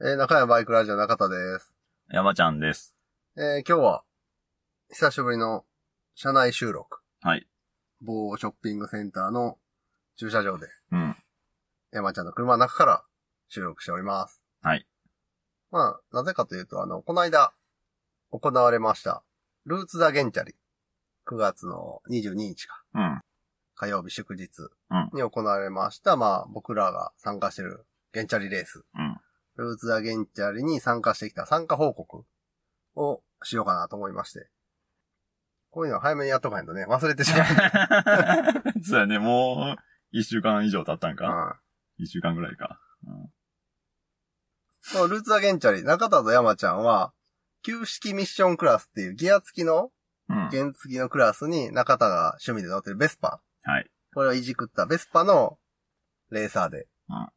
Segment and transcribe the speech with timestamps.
[0.00, 1.72] えー、中山バイクラジオ中田です。
[2.10, 2.96] 山ちゃんです。
[3.36, 4.02] えー、今日は、
[4.90, 5.64] 久しぶりの
[6.16, 6.98] 車内収録。
[7.20, 7.46] はい。
[8.00, 9.56] 某ショッピングセンターの
[10.16, 11.16] 駐車場で、うん。
[11.92, 13.04] 山ちゃんの車の中から
[13.48, 14.42] 収録しております。
[14.62, 14.84] はい。
[15.70, 17.52] まあ、なぜかというと、あの、この間、
[18.32, 19.22] 行われました、
[19.64, 20.56] ルーツ・ザ・ゲンチャリ。
[21.28, 22.82] 9月の22日か。
[22.94, 23.20] うん。
[23.76, 24.48] 火曜日祝日
[24.90, 28.84] うんに行われました、まあ、僕らが参加してるゲンチャリレース。
[28.96, 29.03] うん。
[29.56, 32.24] ルーツ・ザ・ゲンチャリに参加してきた参加報告
[32.96, 34.48] をしようかなと思いまして。
[35.70, 37.44] こういうのは早めにやっとかないとね、忘れてしまう。
[38.84, 41.26] そうやね、もう、一週間以上経ったんか。
[41.26, 41.64] うん
[41.96, 42.80] 一週間ぐらいか。
[43.06, 43.10] う
[45.06, 45.08] ん。
[45.08, 47.12] ルーツ・ザ・ゲンチャリ、中田と山ちゃんは、
[47.62, 49.90] 旧式ミッションクラスっていうギア付きの、
[50.28, 50.48] うん。
[50.50, 53.40] 原付きのクラスに中田が趣味で乗ってるベスパ。
[53.62, 53.90] はい。
[54.12, 55.58] これをいじくったベスパの
[56.30, 57.28] レーサーで、うん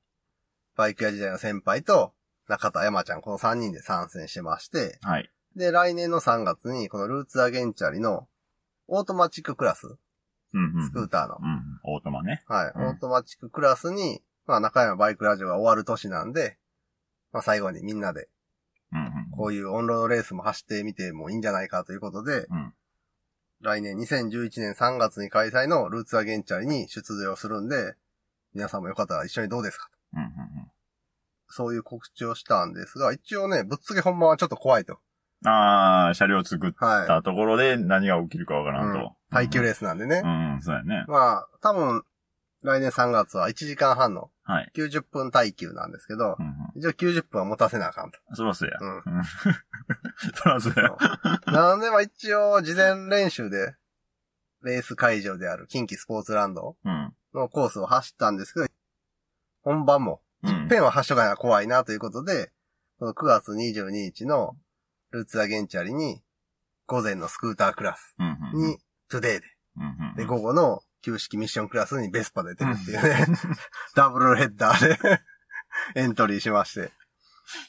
[0.78, 2.14] バイク屋時代の先輩と
[2.48, 5.30] 中田山ちゃんこの3人で参戦してまして、はい。
[5.56, 8.28] で、来年の3月にこのルーツ・ザ・ゲンチャリの
[8.88, 9.88] オートマチッククラス、
[10.54, 10.86] うんうん。
[10.86, 11.80] スクーターの、うん。
[11.84, 12.44] オートマね。
[12.48, 16.58] はい、うんオートマチッククラスに、まあ中山バイクラジオが終わる年なんで、
[17.34, 18.30] まあ最後にみんなで。
[19.36, 22.74] こういうオンロードレースも走ってみてもいいんじゃないかということで、うん。
[23.62, 27.96] 来年2021年3月に開催のルーツ・ザ・ゲンチャリに出場するんで、
[28.54, 29.98] 皆さんもよかったら一緒にどうですかと。
[30.14, 30.47] うんうん
[31.50, 34.94] そういう告知をしたんですが、一応ね、ぶっつけ本番はちょっと怖いと。
[34.94, 35.50] うん。
[35.50, 37.08] あー、車両作っはい。
[37.08, 39.16] たところで何が起きるかわからんと。
[39.32, 40.22] 耐久レースなんでね。
[40.24, 41.06] うん、うん、そうやね。
[41.08, 42.04] まあ、多分、
[42.64, 44.72] 来年3月は1時間半のはい。
[44.76, 46.56] 90分耐久なんですけどう、んうん。
[46.80, 48.18] 一応90分は持たせなあかんと。
[48.34, 48.78] そらそうや。
[48.80, 49.24] うんうん。
[50.34, 51.52] そらそうや。
[51.52, 53.76] なんでまあ一応事前練習で、
[54.64, 57.14] レース会場である近畿スポーツランドうん。
[57.34, 58.66] のコースを走ったんですけど、
[59.64, 62.52] 本番も、うん一遍は走っとかな怖いなということで、
[63.00, 64.56] この9月22日の
[65.12, 66.22] ルーツ・ザ・ゲンチャリに、
[66.86, 68.16] 午前のスクータークラス。
[68.54, 68.78] に、
[69.10, 69.48] トゥデイで。
[70.18, 73.26] で、午後の旧式ミッションクラスにベスパ出てるっていうね、
[73.96, 75.22] ダブルヘッダーで
[75.96, 76.92] エントリーしまして。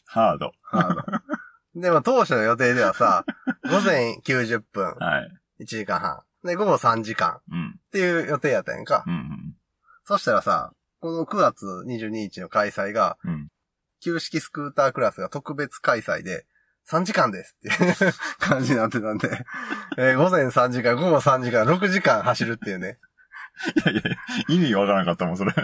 [0.07, 0.53] ハード。
[0.73, 0.83] あ
[1.75, 3.25] のでも当初の予定ではさ、
[3.71, 5.65] 午前90分、はい。
[5.65, 6.23] 1時間半。
[6.45, 7.81] で、午後3時間うん。
[7.87, 9.05] っていう予定やったんやんか。
[9.07, 9.57] うんうん。
[10.05, 13.49] そしたらさ、この9月22日の開催が、うん。
[14.01, 16.47] 旧式スクータークラスが特別開催で、
[16.91, 19.45] 3時間ですっていう 感じになってたんで、
[19.99, 22.99] えー午前3時間、午後3時間、6時間走るっていうね。
[23.85, 24.03] いやいや、
[24.49, 25.53] 意味わからなかったもん、それ。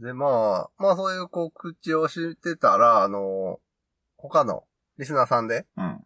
[0.00, 3.60] で、まあ、まあそういう告知をしてたら、あの
[4.16, 4.64] 他の
[4.98, 6.04] リスナーさんで、うん。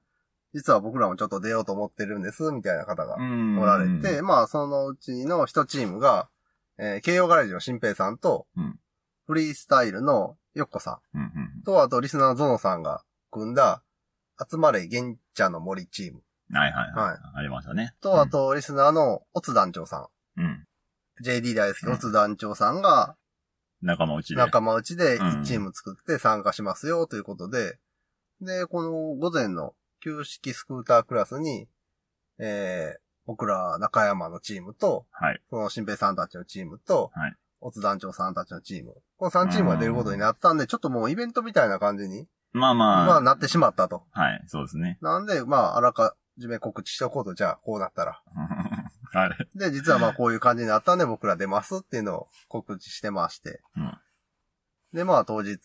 [0.54, 3.58] 実は僕らもちょっと出ようと思ってるんです、みたいな方がうん。
[3.58, 6.28] おられて、まあそのうちの一チームが、
[6.82, 8.78] えー、慶応ガレージの新平さんと、うん
[9.24, 11.26] フリースタイルのよっこさうんうん
[11.60, 13.84] んと、あとリスナーのゾノさんが組んだ、
[14.50, 16.56] 集まれ玄茶の森チームうん。
[16.56, 17.18] はいはいははいい。
[17.36, 17.94] ありましたね。
[18.00, 20.44] と、あとリスナーのオツ団長さうん。
[20.44, 20.50] うん。
[20.50, 20.66] ん。
[21.24, 23.14] JD 大好きうんオツ団長さんが
[23.80, 24.34] 仲間内で。
[24.34, 27.78] 仲間内でうん1チーム作って参加しますよということで、
[28.40, 31.68] で、この午前の旧式スクータークラスに、
[32.38, 35.40] えー、僕ら中山のチームと、はい。
[35.50, 38.96] この新平さんたちのチームと、はいオツ団長さんたちのチーム。
[39.16, 43.06] この3チームが出ることになったんで、ちょっともうイベントみたいな感じに、まあまあ。
[43.06, 44.02] まあなってしまったと。
[44.10, 44.98] はい、そうですね。
[45.00, 48.20] なんで、まああらかじめ告知しておこうと、じゃあこうなったら。
[49.14, 49.58] はい。
[49.58, 53.62] で、実はまあこういう感じになったんで僕ら出ますっていうのを告知してまして。
[53.76, 53.98] うん
[54.92, 55.56] で、まあ当日。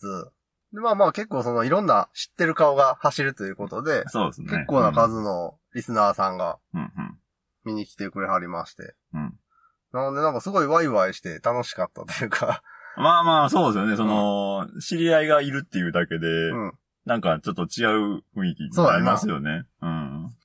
[0.72, 4.48] で、まあまあ結構そのいろんな知ってる顔が走るということで、そうですね。
[4.50, 6.82] 結構な数のリスナーさんがうん。
[6.82, 7.20] うん
[7.68, 8.96] 見に来てくれはりまして。
[9.14, 9.22] うん。
[9.22, 9.40] うん。
[9.94, 12.64] なのでなんかすごいワイワイして楽しかったというか、
[12.98, 13.96] まあまあ、そうですよね。
[13.96, 16.74] その、知り合いがいるっていうだけで、うん。
[17.06, 17.86] なんかちょっと違
[18.18, 19.64] う雰囲気になりますよね。
[19.82, 20.36] うん。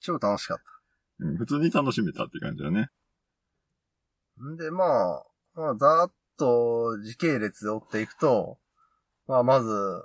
[0.00, 0.62] 超楽しかった。
[0.64, 2.90] うん普通に楽しめたって感じだね。
[4.42, 5.24] んで、まあ、
[5.54, 8.58] まあ、ざーっと時系列で追っていくと、
[9.28, 10.04] まあ、まず、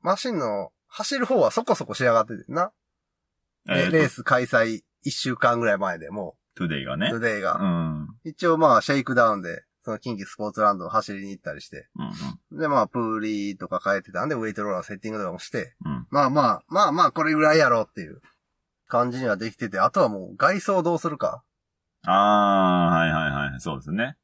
[0.00, 2.72] マシンの走る方はそこそこ仕上がっててんな。
[3.66, 7.10] でえーレース開催1週間ぐらい前でもう、トゥデイがね。
[7.10, 7.56] トゥデイが。
[7.56, 8.08] うん。
[8.24, 11.88] 一応まあ、シェイクダウンで、その近畿スポーツランドを走りに行ったりして。
[12.50, 15.92] うんで、まあ、プーリーとか変えてたんで、ウェイトローラーのセッティングとかもして、うん。
[15.92, 16.06] うん。
[16.10, 18.20] まあまあ、まあまあ、これぐらいやろうっていう
[18.88, 21.42] 感じにはできてて、あとはもう外装どうするか。
[22.04, 23.60] ああ、はいはいはい。
[23.60, 24.16] そうですね。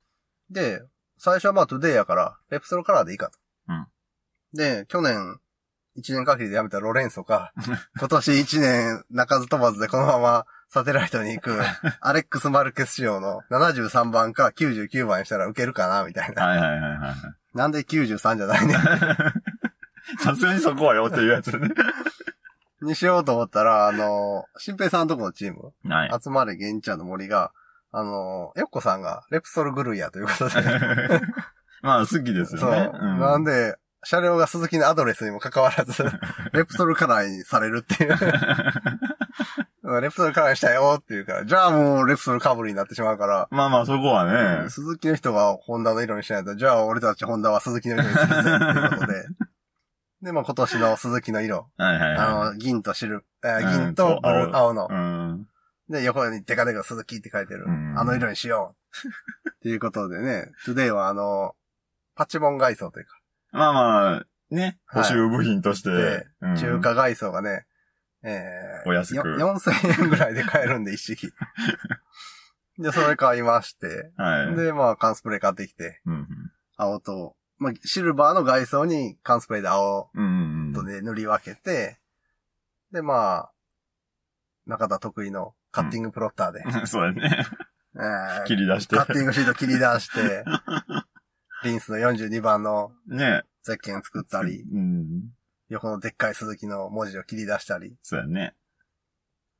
[0.50, 0.82] で、
[1.18, 3.38] 最初はまあトゥデイやから、レプソルカラーでいいかと。
[3.68, 3.86] うん
[4.54, 5.40] で、去年、
[5.96, 7.52] 一年限りで辞めたロレンソか、
[7.98, 11.56] 今年一年鳴かず飛ばずでこのままサテライトに行く、
[12.02, 16.44] アレックス・マルケス仕様の73番か99番にしたら受けるかな、みたいな。
[16.44, 17.56] はいはいはいはい。
[17.56, 18.74] なんで93じゃないね
[20.18, 21.68] さすがにそこはよっていうやつね。
[22.82, 22.86] ん。
[22.86, 26.10] にしようと思ったら、あの、新平さんのとこのチーム、はい。
[26.20, 27.52] 集まれ玄ちゃんの森が、
[27.92, 30.60] あの、よっこさんがレプソル狂いやということで、
[31.82, 32.72] まあ、好きですそう。
[32.72, 32.98] よね。
[33.00, 36.04] うんなんで、車両が鈴木のアドレスにも関わらず、
[36.52, 38.18] レプソルカラーにされるっていう。
[40.00, 44.68] レプソルカラーにしたよっていうから、じゃあもうレプソルかぶりになってしまうから、まあまあ、そこはね。
[44.70, 49.24] 鈴木の人がホンダの色にしないと、じゃあ俺たちホンダは鈴木の色にするぜっていうことで。
[50.22, 51.70] で、まあ今年のスズキの色。
[51.76, 54.94] はいはいあはの、銀と白、えーうん銀と青のい。。
[54.94, 55.48] うん。
[55.90, 57.64] で、横にデカデカスズキって書いてる。
[57.66, 58.74] うんあの色にしよ
[59.04, 59.48] う。
[59.50, 61.54] っていうことでね、トゥデイはあの、
[62.14, 63.18] パチモン外装というか、
[63.52, 67.66] まあまあ、ね、はい補修部品としてで、うん中華外装がね、
[68.24, 71.30] えー、お安くよ4000円ぐらいで買えるんで、一式。
[72.78, 74.56] で、それ買いまして、はい。
[74.56, 76.28] で、まあ、缶スプレー買ってきて、うん
[76.76, 80.10] 青と、まあ、シルバーの外装に缶スプレーで青
[80.74, 81.98] とで塗り分けて、
[82.90, 83.52] で、まあ、
[84.66, 86.86] 中田得意のカッティングプロッターで、うん。
[86.88, 87.46] そうだね。
[87.96, 89.02] えー切り出してカ。
[89.02, 90.44] ッティングシート切り出して、
[91.62, 93.44] リンスの42番のね。
[93.62, 94.93] ゼッケン作ったり、うん。
[95.74, 98.54] 横のでっかい鈴木の文字を切り出したり、そうだね。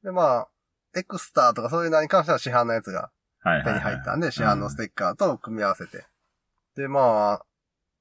[0.03, 0.49] で、まあ、
[0.97, 3.11] エクスターとかそういうのに関しては市販のやつが。
[3.65, 6.07] 手に入ったんで、市販のステッカーと組み合わせて。
[6.77, 7.45] で、まあ、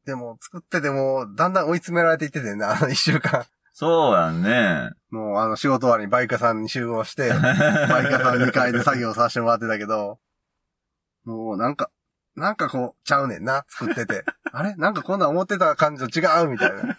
[0.05, 3.45] でも作ってても、だんだん追い詰められていっててんな、あの一週間。
[3.73, 4.91] そうだね。
[5.09, 7.41] もうあの仕事終わりにバイカさんに集合して、 バイ
[8.05, 10.19] カさん2階で作業させてもらってたけど、
[11.25, 11.89] もうなんか、
[12.35, 14.23] なんかこう、ちゃうねんな、作ってて。
[14.51, 14.75] あれ？
[14.75, 16.97] なんかこんなん思ってた感じと違うみたいな。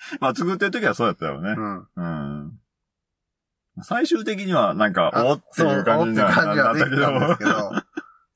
[0.20, 1.60] まあ、作ってる時はそうだったよねう。
[1.60, 1.86] ん。
[1.96, 2.58] うん。
[3.82, 7.50] 最終的には、なんか、あおっていう感じにはそうおっていう感じはなったけできたんですけど。
[7.52, 7.72] ど、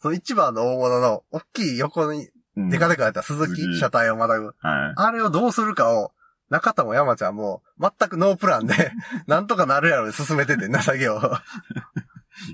[0.01, 4.47] その一番の大物の、大きい横にうんデカデカやった鈴木、車体をまたぐ。
[4.47, 4.55] はい。
[4.97, 6.13] あれをどうするかを、
[6.51, 8.93] 中田も山ちゃんも、全くノープランで、
[9.27, 11.21] なんとかなるやろで進めててんな、作業を。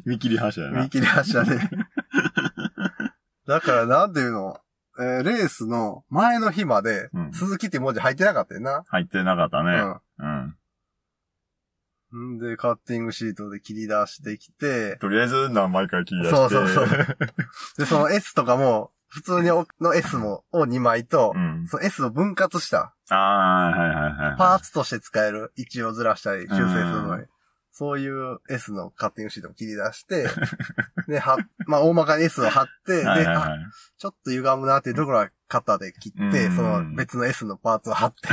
[0.04, 0.90] 見切り発車やな見。
[0.90, 1.58] 切り発車で。
[3.46, 4.60] だから、なんていうの、
[5.00, 8.84] えーレースの前の日まで、うん鈴木って文字入ってなかったよな。
[8.88, 9.72] 入ってなかったね。
[10.18, 10.56] うん。
[12.12, 12.36] うん。
[12.36, 16.36] んで、カッティングシートで切り出してきて、とりあえず、な、毎回切り出して。
[16.36, 16.88] そうそうそう
[17.76, 21.66] で、その S とかも、普通におの S も、を2枚と、うん。
[21.66, 24.38] その S を分割した、ああ、はいはいはい。
[24.38, 27.26] パーツとして使える位置をずらしたり、修正するのうに、
[27.72, 30.26] そういう S のカッティングシートを切り出して、
[31.08, 33.58] で、は、まあ、大まかに S を貼って、で、あはいはいはい。
[33.98, 38.28] ちょっと歪むなっていうところはカッターで切って、うんその別の S のパーツを貼って、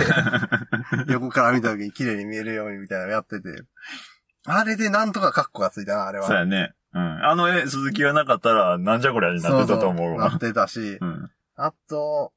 [1.11, 3.63] 横から見た時に綺麗に見えるようにみたいなのやってて、
[4.45, 6.27] あれでなんとかカッコがついたな、あれは。
[6.27, 6.73] そうやね。
[6.93, 7.25] うん。
[7.25, 10.29] あの絵、鈴木がなかったら、なんじゃこりゃになってたと思うわ。
[10.29, 11.31] なってたし、うん。
[11.55, 12.33] あと、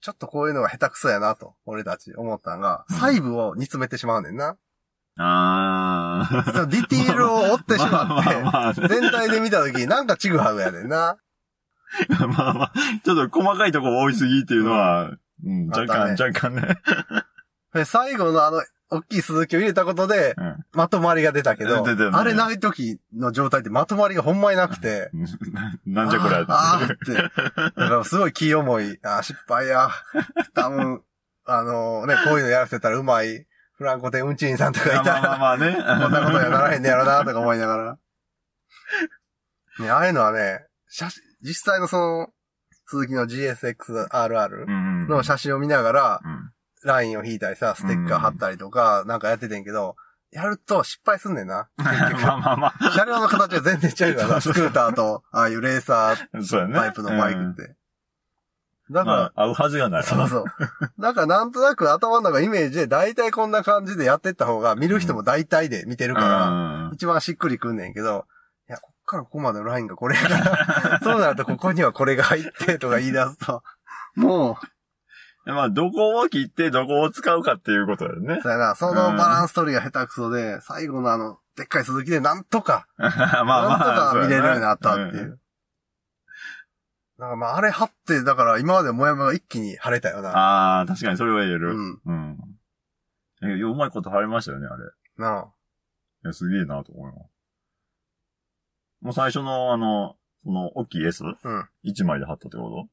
[0.00, 4.56] ちょっとこういうのが下手くそやなと、俺たち思ったのが、うん細部を煮詰めてしまうねんな。
[5.18, 6.44] ああ。
[6.52, 11.16] そのディティールを追ってしまって、全体で見た時になんかちぐはぐやねんな。
[12.36, 12.72] まあまあ、
[13.04, 15.12] ちょっと細かいとこ多いすぎっていうのは、
[15.44, 16.78] うん、若干、若干ね。
[17.72, 20.64] で最後のあの、大きい鈴木を入れたことで、うん。
[20.72, 25.10] まとまりが出たけど、あれない時の状態ってまとまりがほんまになくて、
[25.84, 26.52] なんじゃこりゃって。
[26.52, 27.14] あって。
[27.14, 28.98] だからすごい気重い。
[29.02, 29.90] あー失敗や。
[30.54, 31.02] 多分、
[31.44, 33.46] あのね、こういうのやらせたらうまい。
[33.76, 35.74] フランコテンウンチーンさんとかいたら、まあまあまあね。
[35.74, 37.98] こんなことにはならへんねやろな、とか思いながら。
[39.78, 42.28] ね、ああいうのはね、写真、実際のその、
[42.86, 45.08] 鈴木の GSX-RR うん。
[45.08, 46.50] の写真を見ながら、うん。
[46.84, 49.96] ラインを引いたりさ、ステッカー貼ったりとか、なんかやっててんけど、
[50.30, 51.68] やると失敗すんねんな。
[51.78, 56.72] 結 局まあまあま車両の形は全然違うから な、スクーターと、ああいうレーサー。
[56.74, 57.76] タイプのバイクうんって。
[58.90, 60.06] だかまあ、合うはずがなら、い。
[60.06, 60.44] そうそう。
[60.98, 68.26] だからなんとなく頭の中イメージで大体こんな感じでやってった方が見る人も大体で見てるから、うん一番しっくりくんねんけど、
[68.68, 73.62] いや、こっからここまでのラインがこれやから、 そうなるとここにはこれが入ってとか言い出すと、
[74.14, 74.58] も
[75.52, 78.42] まあ、どこを切ってどこを使うかっていうことだよねう、。
[78.42, 83.68] そうやな、そのバランス取りが下手くそで、最後のあの、でっかい鈴木でなんとか、 まあまあ。
[83.68, 85.36] なんとか見れるようになったっていそうや
[87.18, 87.26] なう。
[87.26, 90.30] だからまあ、あれ貼って、だから今までもやもやが一気に晴れたよな。
[90.30, 91.74] ああ、確かにそれは言える。
[91.74, 92.00] うん。
[92.04, 92.38] うん。
[93.42, 94.84] え、うまいこと貼りましたよね、あれ。
[95.16, 95.48] なあ。
[96.24, 97.30] いや、すげえなと思います。
[99.02, 101.24] もう最初の、あの、その、大きい S?
[101.24, 101.68] うん。
[101.82, 102.88] 一枚で貼ったってこ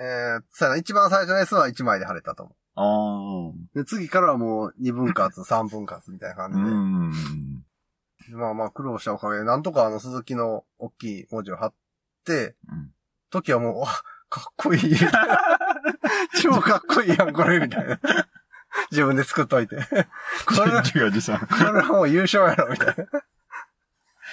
[0.00, 3.54] えー、そうやな、一番最初の S は1枚で晴れたと思とあう。
[3.74, 6.54] で、次からはもう2分割、3分割みたいな感あ。
[6.54, 6.70] うじで。
[6.70, 7.64] ん。
[8.30, 11.74] でまあまあ苦労したおかげで、なんとかあの鈴木の大きい文字を貼っ
[12.24, 12.92] て、うん
[13.30, 14.96] 時はもう、あ、かっこいい。
[16.42, 17.98] 超かっこいいやん、これ、みたいな。
[18.90, 19.76] 自分で作っといて。
[19.76, 21.40] これ、違う、じさん。
[21.40, 23.04] これはもう優勝やろ、みたいな。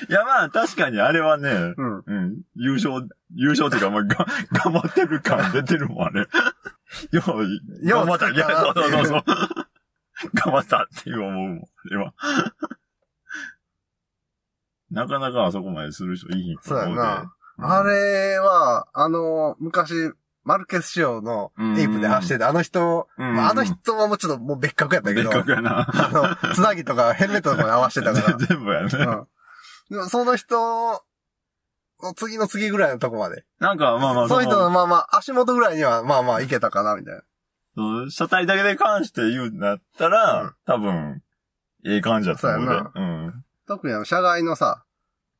[0.10, 2.04] いや、まあ、確かにあれはね、うん。
[2.06, 6.22] うん、優勝、優勝っていうか、まあ、が、頑張ってる感出てるもん、あれ。
[6.22, 6.28] よ
[7.12, 8.30] う、よう頑張った。
[8.30, 9.24] いや、そうそうそうそう。
[10.34, 12.14] 頑張ったっていう思うもん、あれは。
[14.92, 16.94] なかなかあそこまでする人いいと思うで。
[16.94, 25.88] そうやなあれは、あの、昔、マルケス仕様のエイプで走ってて、あの人、うんまああの人はもうちょっともう別格やったけど、別格やな。
[25.92, 28.90] あの、つなぎとかヘルメットとかに合わせてたか 全部やね。
[28.90, 29.16] ら。
[29.16, 29.28] うん。
[29.90, 31.02] でもその人
[32.04, 33.44] の次の次ぐらいのとこまで。
[33.60, 37.22] なんか、まあまあ、その人のの、まあまあ、足元ぐらいにはまあまあいけたかな、みたいな。
[37.74, 41.24] その車体だけで関して言うんだったら、うん多分、
[41.86, 42.66] ええ感じだと思うで。
[42.68, 43.46] そうやなうん。
[43.68, 44.86] 特にあの、社外のさ、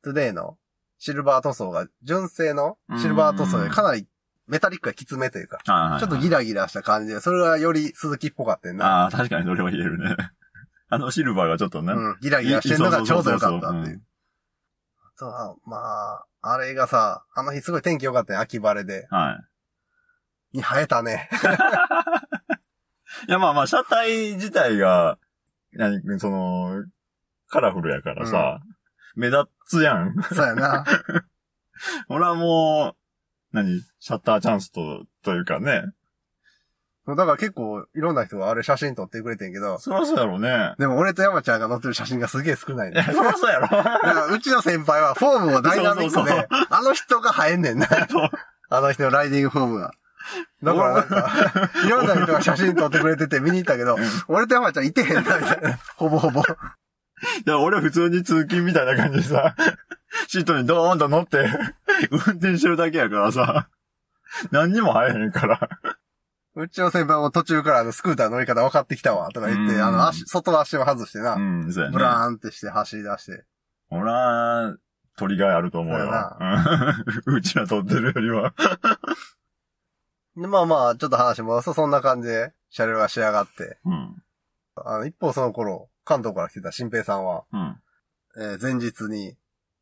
[0.02, 0.58] トゥデイの
[0.98, 4.06] シルバー塗装が、純正のシルバー塗装でかなり
[4.46, 5.58] メタリックがきつめというか。
[6.00, 9.02] ちょっとギラギラした感じで、それがよりスズキっぽかったんな。
[9.02, 10.16] ああ、確かにそれは言えるね。
[10.88, 11.92] あのシルバーがちょっとね。
[11.92, 14.02] うん、ギラギラしてるのがちょうどよかったっていう。
[15.16, 19.08] そうあまあ、あれがさ、あの日すごい天気良かったね、秋晴れで。
[19.10, 19.40] は
[20.52, 20.58] い。
[20.58, 21.28] に映えたね。
[23.28, 25.18] いや、まあまあ、車体自体が、
[25.72, 26.84] 何、その、
[27.48, 28.60] カラフルやからさ、
[29.16, 30.14] 目立つやん。
[30.32, 30.84] そうやな。
[32.08, 32.94] 俺はも
[33.52, 35.84] う、何、シャッターチャンスと、というかね。
[37.08, 40.74] だから結構いろんな人があれ写真撮ってくれてんけど、そりゃそうやろうね。
[40.76, 43.00] でも俺と山ちゃんが載ってる写真がすげえ少ないね。
[43.14, 43.68] そりゃそうやろ。
[43.70, 47.86] だからうちの先輩はフォームもダイナミックそうそうで、あの人が生えんねんな。
[47.86, 48.30] そう
[48.68, 49.92] あの人のライディングフォームが。
[50.64, 51.30] だからなんか、
[51.86, 53.96] いろんな人が写真撮ってくれてて見に行ったけど、
[54.26, 55.78] 俺と山ちゃんいてへんな、みたいな。
[55.94, 56.42] ほぼほぼ。
[57.46, 59.54] いや、俺は普通に通勤みたいな感じでさ、
[60.28, 61.48] シートにドーンと乗って、
[62.10, 63.68] 運転してるだけやからさ、
[64.50, 65.68] 何にも入れへんから。
[66.56, 71.94] うちの先輩も途中からあのスクーター乗り方分かってきたわ、とか言って、うんあの足、外の足を外してな、うん、そうやね。
[71.94, 73.44] ブラーンってして走り出して。
[73.90, 74.76] 俺は、
[75.16, 76.04] 取りがいあると思うよ。
[77.26, 78.54] うん うちら取ってるよりは。
[80.36, 83.78] で、まあまあ、ちょっと話戻すとそんな感じで車両が仕上がって。
[83.84, 84.22] うん。
[84.76, 87.76] あの、一方その頃、関東から来てた新平さんは、うん。
[88.38, 89.36] えー前日に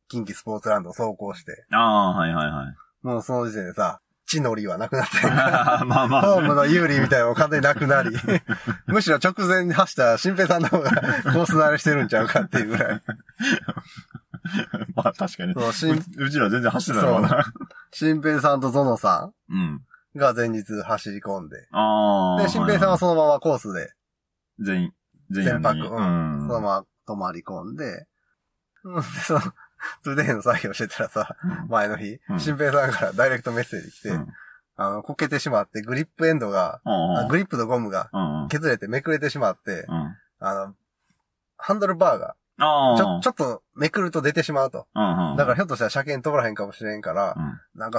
[0.07, 2.75] 近畿スポーツランドを走行して、ああ、はいはいはい。
[3.05, 8.09] もうその時点でさ、地のりはなくなって まあまあ、ホームの有利みたいなのも完全になくなり、
[8.87, 13.01] むしろ直前に走った新平さんの方がコース慣れしてるんちゃうかっていうぐらい。
[14.95, 15.53] まあ確かに。
[15.53, 17.45] そう新ううちら全然走ってたのかな。
[17.91, 19.57] 新平さんとゾノさうん。
[19.57, 19.81] ん
[20.15, 22.41] が前日走り込んで、ああ。
[22.41, 23.93] で、新平さんはそのままコースで、
[24.59, 24.93] 全員、
[25.29, 26.47] 前泊、ううんん。
[26.47, 28.07] そのまま泊まり込んで、
[28.83, 29.41] うん、で、その、
[30.03, 34.27] トゥデイの作業してたらさ、うん前の日、うん新平さんからダイレクトメッセージ来て、うん
[34.77, 36.81] あの、こけてしまって、グリップエンドが、
[37.29, 38.09] グリップのゴムが。
[38.49, 40.17] 削れてめくれてしまって、うん。
[40.39, 40.75] あの、
[41.57, 42.35] ハンドルバーが。
[42.57, 44.87] ちょ、ちょっとめくると出てしまうと。
[44.93, 47.79] だからひょっとしたら車検通らへんかもしれんから、うん。
[47.79, 47.93] なんか